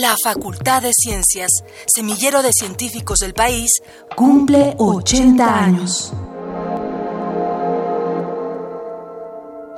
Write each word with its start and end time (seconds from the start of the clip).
La 0.00 0.14
Facultad 0.22 0.82
de 0.82 0.92
Ciencias, 0.92 1.50
semillero 1.92 2.40
de 2.42 2.50
científicos 2.52 3.18
del 3.18 3.34
país, 3.34 3.80
cumple 4.14 4.76
80 4.78 5.64
años. 5.64 6.12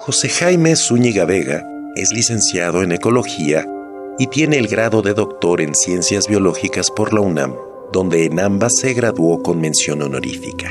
José 0.00 0.28
Jaime 0.28 0.76
Zúñiga 0.76 1.24
Vega 1.24 1.66
es 1.96 2.12
licenciado 2.12 2.82
en 2.82 2.92
Ecología 2.92 3.64
y 4.18 4.26
tiene 4.26 4.58
el 4.58 4.68
grado 4.68 5.00
de 5.00 5.14
doctor 5.14 5.62
en 5.62 5.74
Ciencias 5.74 6.28
Biológicas 6.28 6.90
por 6.90 7.14
la 7.14 7.22
UNAM, 7.22 7.54
donde 7.90 8.26
en 8.26 8.40
ambas 8.40 8.76
se 8.76 8.92
graduó 8.92 9.42
con 9.42 9.58
mención 9.58 10.02
honorífica. 10.02 10.70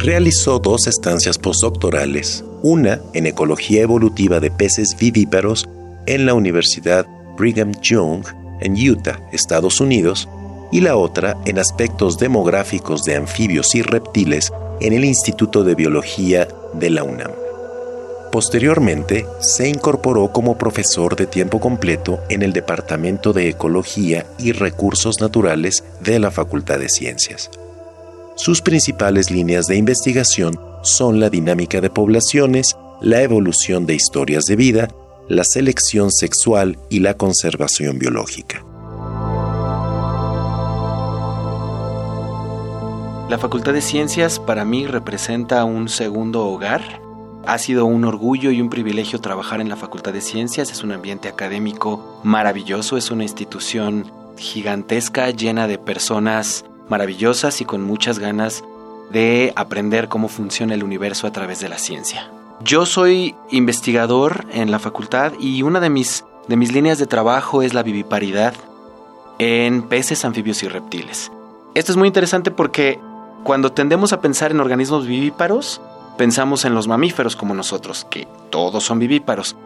Realizó 0.00 0.58
dos 0.58 0.88
estancias 0.88 1.38
postdoctorales, 1.38 2.42
una 2.62 3.00
en 3.14 3.26
Ecología 3.26 3.82
Evolutiva 3.82 4.40
de 4.40 4.50
Peces 4.50 4.96
Vivíparos 4.98 5.68
en 6.06 6.26
la 6.26 6.34
Universidad 6.34 7.06
Brigham 7.36 7.72
Young 7.82 8.39
en 8.60 8.74
Utah, 8.74 9.20
Estados 9.32 9.80
Unidos, 9.80 10.28
y 10.72 10.80
la 10.80 10.96
otra 10.96 11.36
en 11.44 11.58
aspectos 11.58 12.18
demográficos 12.18 13.02
de 13.04 13.16
anfibios 13.16 13.74
y 13.74 13.82
reptiles 13.82 14.52
en 14.80 14.92
el 14.92 15.04
Instituto 15.04 15.64
de 15.64 15.74
Biología 15.74 16.48
de 16.74 16.90
la 16.90 17.02
UNAM. 17.02 17.32
Posteriormente, 18.30 19.26
se 19.40 19.68
incorporó 19.68 20.32
como 20.32 20.56
profesor 20.56 21.16
de 21.16 21.26
tiempo 21.26 21.58
completo 21.58 22.20
en 22.28 22.42
el 22.42 22.52
Departamento 22.52 23.32
de 23.32 23.48
Ecología 23.48 24.24
y 24.38 24.52
Recursos 24.52 25.20
Naturales 25.20 25.82
de 26.00 26.20
la 26.20 26.30
Facultad 26.30 26.78
de 26.78 26.88
Ciencias. 26.88 27.50
Sus 28.36 28.62
principales 28.62 29.32
líneas 29.32 29.66
de 29.66 29.76
investigación 29.76 30.58
son 30.82 31.18
la 31.18 31.28
dinámica 31.28 31.80
de 31.80 31.90
poblaciones, 31.90 32.76
la 33.00 33.20
evolución 33.22 33.84
de 33.84 33.94
historias 33.94 34.44
de 34.44 34.56
vida, 34.56 34.88
la 35.30 35.44
selección 35.44 36.10
sexual 36.10 36.76
y 36.88 36.98
la 36.98 37.14
conservación 37.14 38.00
biológica. 38.00 38.64
La 43.28 43.38
Facultad 43.38 43.72
de 43.72 43.80
Ciencias 43.80 44.40
para 44.40 44.64
mí 44.64 44.88
representa 44.88 45.64
un 45.64 45.88
segundo 45.88 46.44
hogar 46.44 47.00
ha 47.46 47.58
sido 47.58 47.86
un 47.86 48.04
orgullo 48.04 48.50
y 48.50 48.60
un 48.60 48.70
privilegio 48.70 49.20
trabajar 49.20 49.60
en 49.60 49.68
la 49.68 49.76
Facultad 49.76 50.12
de 50.12 50.20
Ciencias. 50.20 50.72
Es 50.72 50.82
un 50.82 50.92
ambiente 50.92 51.28
académico 51.28 52.20
maravilloso, 52.24 52.96
es 52.96 53.10
una 53.12 53.22
institución 53.22 54.12
gigantesca, 54.36 55.30
llena 55.30 55.68
de 55.68 55.78
personas 55.78 56.64
maravillosas 56.88 57.60
y 57.60 57.64
con 57.64 57.82
muchas 57.82 58.18
ganas 58.18 58.64
de 59.12 59.52
aprender 59.54 60.08
cómo 60.08 60.28
funciona 60.28 60.74
el 60.74 60.84
universo 60.84 61.26
a 61.26 61.32
través 61.32 61.60
de 61.60 61.68
la 61.68 61.78
ciencia. 61.78 62.30
Yo 62.62 62.84
soy 62.84 63.34
investigador 63.50 64.44
en 64.52 64.70
la 64.70 64.78
facultad 64.78 65.32
y 65.40 65.62
una 65.62 65.80
de 65.80 65.88
mis, 65.88 66.24
de 66.46 66.56
mis 66.56 66.72
líneas 66.72 66.98
de 66.98 67.06
trabajo 67.06 67.62
es 67.62 67.72
la 67.72 67.82
viviparidad 67.82 68.52
en 69.38 69.82
peces, 69.88 70.26
anfibios 70.26 70.62
y 70.62 70.68
reptiles. 70.68 71.32
Esto 71.74 71.92
es 71.92 71.96
muy 71.96 72.06
interesante 72.06 72.50
porque 72.50 73.00
cuando 73.44 73.72
tendemos 73.72 74.12
a 74.12 74.20
pensar 74.20 74.50
en 74.50 74.60
organismos 74.60 75.06
vivíparos, 75.06 75.80
pensamos 76.18 76.66
en 76.66 76.74
los 76.74 76.86
mamíferos 76.86 77.34
como 77.34 77.54
nosotros, 77.54 78.06
que 78.10 78.28
todos 78.50 78.84
son 78.84 78.98
vivíparos. 78.98 79.56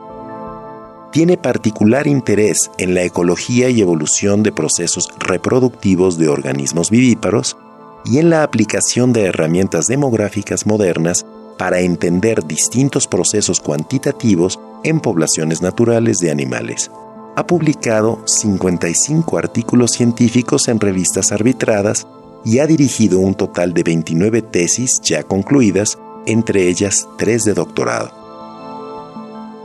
Tiene 1.10 1.36
particular 1.36 2.06
interés 2.06 2.70
en 2.78 2.94
la 2.94 3.02
ecología 3.02 3.70
y 3.70 3.80
evolución 3.80 4.44
de 4.44 4.52
procesos 4.52 5.08
reproductivos 5.18 6.16
de 6.16 6.28
organismos 6.28 6.90
vivíparos 6.90 7.56
y 8.04 8.18
en 8.18 8.30
la 8.30 8.44
aplicación 8.44 9.12
de 9.12 9.24
herramientas 9.24 9.86
demográficas 9.86 10.66
modernas 10.66 11.26
para 11.56 11.80
entender 11.80 12.44
distintos 12.47 13.06
procesos 13.06 13.60
cuantitativos 13.60 14.58
en 14.83 15.00
poblaciones 15.00 15.62
naturales 15.62 16.19
de 16.19 16.30
animales. 16.30 16.91
Ha 17.36 17.46
publicado 17.46 18.22
55 18.27 19.38
artículos 19.38 19.92
científicos 19.92 20.69
en 20.69 20.78
revistas 20.78 21.33
arbitradas 21.33 22.06
y 22.44 22.58
ha 22.58 22.66
dirigido 22.66 23.19
un 23.19 23.34
total 23.34 23.72
de 23.72 23.83
29 23.83 24.42
tesis 24.42 25.00
ya 25.02 25.22
concluidas 25.22 25.98
entre 26.27 26.68
ellas 26.68 27.08
tres 27.17 27.45
de 27.45 27.55
doctorado. 27.55 28.11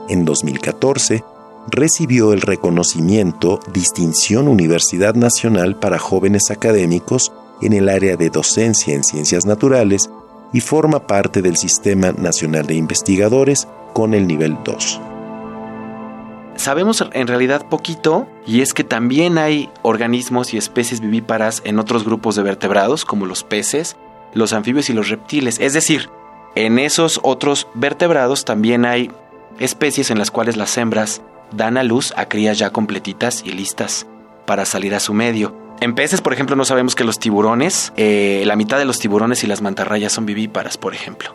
En 0.09 0.25
2014, 0.25 1.23
recibió 1.67 2.33
el 2.33 2.41
reconocimiento 2.41 3.59
Distinción 3.73 4.47
Universidad 4.47 5.13
Nacional 5.13 5.77
para 5.77 5.99
Jóvenes 5.99 6.49
Académicos 6.49 7.31
en 7.61 7.73
el 7.73 7.89
área 7.89 8.15
de 8.17 8.29
docencia 8.29 8.95
en 8.95 9.03
ciencias 9.03 9.45
naturales 9.45 10.09
y 10.53 10.61
forma 10.61 11.07
parte 11.07 11.41
del 11.41 11.57
Sistema 11.57 12.11
Nacional 12.11 12.65
de 12.65 12.75
Investigadores 12.75 13.67
con 13.93 14.13
el 14.13 14.27
nivel 14.27 14.57
2. 14.63 15.01
Sabemos 16.55 17.03
en 17.13 17.27
realidad 17.27 17.67
poquito 17.69 18.27
y 18.45 18.61
es 18.61 18.73
que 18.73 18.83
también 18.83 19.37
hay 19.37 19.69
organismos 19.81 20.53
y 20.53 20.57
especies 20.57 20.99
vivíparas 20.99 21.61
en 21.63 21.79
otros 21.79 22.03
grupos 22.03 22.35
de 22.35 22.43
vertebrados 22.43 23.05
como 23.05 23.25
los 23.25 23.45
peces, 23.45 23.95
los 24.33 24.51
anfibios 24.51 24.89
y 24.89 24.93
los 24.93 25.07
reptiles. 25.07 25.57
Es 25.61 25.71
decir, 25.73 26.09
en 26.55 26.77
esos 26.77 27.21
otros 27.23 27.67
vertebrados 27.75 28.43
también 28.43 28.85
hay 28.85 29.09
especies 29.59 30.11
en 30.11 30.17
las 30.17 30.31
cuales 30.31 30.57
las 30.57 30.77
hembras 30.77 31.21
dan 31.51 31.77
a 31.77 31.83
luz 31.83 32.13
a 32.17 32.27
crías 32.27 32.57
ya 32.57 32.71
completitas 32.71 33.43
y 33.45 33.51
listas 33.51 34.05
para 34.45 34.65
salir 34.65 34.93
a 34.95 34.99
su 34.99 35.13
medio. 35.13 35.55
En 35.81 35.95
peces, 35.95 36.19
por 36.19 36.33
ejemplo, 36.33 36.57
no 36.57 36.65
sabemos 36.65 36.93
que 36.93 37.05
los 37.05 37.19
tiburones, 37.19 37.93
eh, 37.95 38.43
la 38.45 38.57
mitad 38.57 38.77
de 38.77 38.85
los 38.85 38.99
tiburones 38.99 39.43
y 39.45 39.47
las 39.47 39.61
mantarrayas 39.61 40.11
son 40.11 40.25
vivíparas, 40.25 40.77
por 40.77 40.93
ejemplo. 40.93 41.33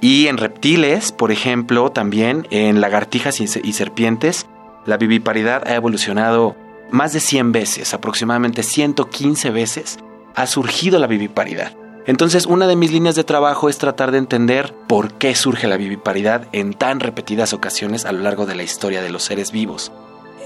Y 0.00 0.28
en 0.28 0.38
reptiles, 0.38 1.10
por 1.10 1.32
ejemplo, 1.32 1.90
también 1.90 2.46
en 2.50 2.80
lagartijas 2.80 3.40
y, 3.40 3.72
serpientes, 3.72 4.46
la 4.86 4.96
viviparidad 4.96 5.66
ha 5.66 5.74
evolucionado 5.74 6.56
más 6.90 7.12
de 7.12 7.20
100 7.20 7.52
veces, 7.52 7.92
aproximadamente 7.92 8.62
115 8.62 9.50
veces, 9.50 9.98
ha 10.36 10.46
surgido 10.46 10.98
la 10.98 11.06
viviparidad. 11.06 11.76
Entonces, 12.06 12.46
una 12.46 12.66
de 12.66 12.76
mis 12.76 12.92
líneas 12.92 13.14
de 13.14 13.24
trabajo 13.24 13.68
es 13.68 13.78
tratar 13.78 14.10
de 14.10 14.18
entender 14.18 14.72
por 14.88 15.14
qué 15.14 15.34
surge 15.34 15.68
la 15.68 15.76
viviparidad 15.76 16.46
en 16.52 16.72
tan 16.74 17.00
repetidas 17.00 17.52
ocasiones 17.52 18.04
a 18.04 18.12
lo 18.12 18.20
largo 18.20 18.46
de 18.46 18.54
la 18.54 18.62
historia 18.62 19.02
de 19.02 19.10
los 19.10 19.24
seres 19.24 19.52
vivos. 19.52 19.92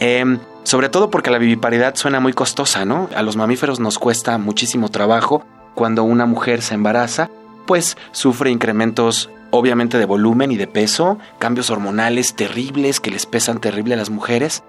Em, 0.01 0.39
sobre 0.63 0.89
todo 0.89 1.11
porque 1.11 1.31
la 1.31 1.39
viviparidad 1.39 1.95
suena 1.95 2.21
muy 2.21 2.33
costosa, 2.33 2.85
¿no? 2.85 3.09
A 3.15 3.23
los 3.23 3.37
mamíferos 3.37 3.81
nos 3.81 3.99
cuesta 3.99 4.39
muchísimo 4.39 4.89
trabajo 4.89 5.45
cuando 5.75 6.05
una 6.05 6.27
mujer 6.27 6.63
se 6.63 6.75
embaraza, 6.75 7.31
pues 7.67 7.97
sufre 8.13 8.51
incrementos 8.51 9.31
obviamente 9.51 9.99
de 9.99 10.05
volumen 10.05 10.51
y 10.51 10.57
de 10.57 10.67
peso, 10.67 11.19
cambios 11.39 11.71
hormonales 11.71 12.35
terribles 12.35 13.01
que 13.01 13.11
les 13.11 13.27
pesan 13.27 13.61
terrible 13.61 13.95
a 13.95 13.99
las 13.99 14.11
mujeres. 14.11 14.65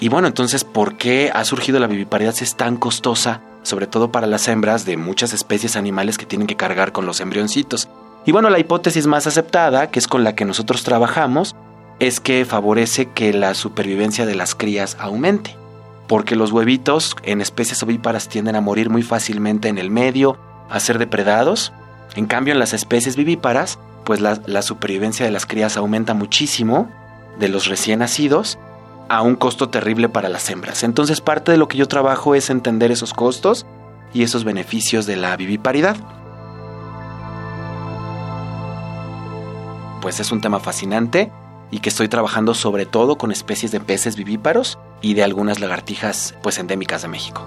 Y 0.00 0.08
bueno, 0.08 0.26
entonces, 0.26 0.64
¿por 0.64 0.96
qué 0.96 1.30
ha 1.32 1.44
surgido 1.44 1.78
la 1.78 1.86
viviparidad 1.86 2.34
si 2.34 2.44
es 2.44 2.56
tan 2.56 2.76
costosa? 2.76 3.42
sobre 3.62 3.86
todo 3.86 4.12
para 4.12 4.26
las 4.26 4.48
hembras 4.48 4.84
de 4.84 4.96
muchas 4.96 5.32
especies 5.32 5.76
animales 5.76 6.18
que 6.18 6.26
tienen 6.26 6.46
que 6.46 6.56
cargar 6.56 6.92
con 6.92 7.06
los 7.06 7.20
embrioncitos. 7.20 7.88
Y 8.24 8.32
bueno, 8.32 8.50
la 8.50 8.58
hipótesis 8.58 9.06
más 9.06 9.26
aceptada, 9.26 9.90
que 9.90 9.98
es 9.98 10.06
con 10.06 10.24
la 10.24 10.34
que 10.34 10.44
nosotros 10.44 10.84
trabajamos, 10.84 11.56
es 12.02 12.18
que 12.18 12.44
favorece 12.44 13.06
que 13.10 13.32
la 13.32 13.54
supervivencia 13.54 14.26
de 14.26 14.34
las 14.34 14.56
crías 14.56 14.96
aumente, 14.98 15.56
porque 16.08 16.34
los 16.34 16.50
huevitos 16.50 17.14
en 17.22 17.40
especies 17.40 17.80
ovíparas 17.84 18.28
tienden 18.28 18.56
a 18.56 18.60
morir 18.60 18.90
muy 18.90 19.04
fácilmente 19.04 19.68
en 19.68 19.78
el 19.78 19.88
medio, 19.88 20.36
a 20.68 20.80
ser 20.80 20.98
depredados. 20.98 21.72
En 22.16 22.26
cambio, 22.26 22.54
en 22.54 22.58
las 22.58 22.72
especies 22.72 23.14
vivíparas, 23.14 23.78
pues 24.04 24.20
la, 24.20 24.40
la 24.46 24.62
supervivencia 24.62 25.24
de 25.24 25.30
las 25.30 25.46
crías 25.46 25.76
aumenta 25.76 26.12
muchísimo 26.12 26.90
de 27.38 27.48
los 27.48 27.66
recién 27.66 28.00
nacidos 28.00 28.58
a 29.08 29.22
un 29.22 29.36
costo 29.36 29.68
terrible 29.68 30.08
para 30.08 30.28
las 30.28 30.50
hembras. 30.50 30.82
Entonces 30.82 31.20
parte 31.20 31.52
de 31.52 31.58
lo 31.58 31.68
que 31.68 31.78
yo 31.78 31.86
trabajo 31.86 32.34
es 32.34 32.50
entender 32.50 32.90
esos 32.90 33.14
costos 33.14 33.64
y 34.12 34.24
esos 34.24 34.42
beneficios 34.42 35.06
de 35.06 35.14
la 35.14 35.36
viviparidad. 35.36 35.96
Pues 40.00 40.18
es 40.18 40.32
un 40.32 40.40
tema 40.40 40.58
fascinante 40.58 41.30
y 41.72 41.80
que 41.80 41.88
estoy 41.88 42.06
trabajando 42.06 42.54
sobre 42.54 42.86
todo 42.86 43.18
con 43.18 43.32
especies 43.32 43.72
de 43.72 43.80
peces 43.80 44.14
vivíparos 44.14 44.78
y 45.00 45.14
de 45.14 45.24
algunas 45.24 45.58
lagartijas 45.58 46.36
pues 46.40 46.58
endémicas 46.58 47.02
de 47.02 47.08
México. 47.08 47.42